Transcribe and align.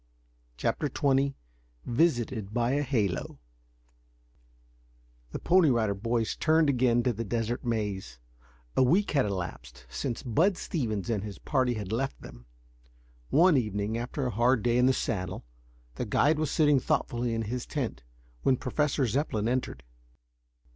CHAPTER 0.57 0.89
XX 0.89 1.35
VISITED 1.85 2.55
BY 2.55 2.71
A 2.71 2.81
HALO 2.81 3.37
The 5.31 5.37
Pony 5.37 5.69
Rider 5.69 5.93
Boys 5.93 6.35
turned 6.35 6.71
again 6.71 7.03
to 7.03 7.13
the 7.13 7.23
Desert 7.23 7.63
Maze. 7.63 8.17
A 8.75 8.81
week 8.81 9.11
had 9.11 9.27
elapsed 9.27 9.85
since 9.89 10.23
Bud 10.23 10.57
Stevens 10.57 11.11
and 11.11 11.23
his 11.23 11.37
party 11.37 11.75
had 11.75 11.91
left 11.91 12.19
them. 12.19 12.47
One 13.29 13.57
evening, 13.57 13.95
after 13.95 14.25
a 14.25 14.31
hard 14.31 14.63
day 14.63 14.79
in 14.79 14.87
the 14.87 14.91
saddle, 14.93 15.45
the 15.93 16.05
guide 16.07 16.39
was 16.39 16.49
sitting 16.49 16.79
thoughtfully 16.79 17.35
in 17.35 17.43
his 17.43 17.67
tent, 17.67 18.01
when 18.41 18.57
Professor 18.57 19.05
Zepplin 19.05 19.47
entered. 19.47 19.83